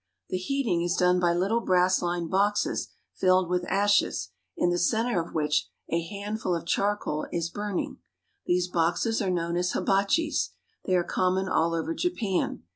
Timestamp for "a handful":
5.89-6.55